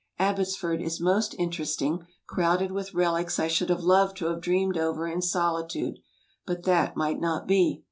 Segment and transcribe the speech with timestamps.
[0.17, 5.07] Abbotsford is most interesting, crowded with relics I should have loved to have dreamed over
[5.07, 5.99] in solitude.
[6.43, 7.79] But that might not be.